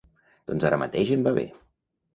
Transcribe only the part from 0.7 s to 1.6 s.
ara mateix em va bé.